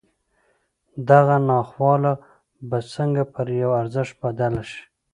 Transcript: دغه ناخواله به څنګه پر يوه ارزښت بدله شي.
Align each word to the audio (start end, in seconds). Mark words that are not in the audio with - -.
دغه 1.09 1.35
ناخواله 1.49 2.13
به 2.69 2.77
څنګه 2.93 3.23
پر 3.33 3.47
يوه 3.61 3.75
ارزښت 3.81 4.13
بدله 4.23 4.61
شي. 4.69 4.81